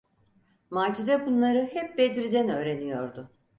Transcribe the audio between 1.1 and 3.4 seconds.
bunları hep Bedri’den öğreniyordu.